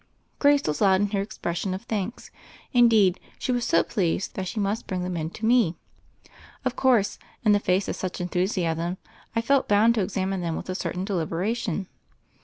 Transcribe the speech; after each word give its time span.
Grace 0.39 0.63
was 0.65 0.81
loud 0.81 0.99
in 0.99 1.11
her 1.11 1.21
expressions 1.21 1.75
of 1.75 1.83
thanks; 1.83 2.31
indeed, 2.73 3.19
she 3.37 3.51
was 3.51 3.63
so 3.63 3.83
pleased 3.83 4.33
that 4.33 4.47
she 4.47 4.59
must 4.59 4.87
bring 4.87 5.03
them 5.03 5.15
in 5.15 5.29
to 5.29 5.45
me. 5.45 5.75
Of 6.65 6.75
course, 6.75 7.19
in 7.45 7.51
the 7.51 7.59
face 7.59 7.87
of 7.87 7.95
such 7.95 8.19
enthusiasm, 8.19 8.97
I 9.35 9.41
felt 9.41 9.67
bound 9.69 9.93
to 9.93 10.01
examine 10.01 10.41
them 10.41 10.55
with 10.55 10.69
a 10.71 10.73
certain 10.73 11.05
deliberation. 11.05 11.85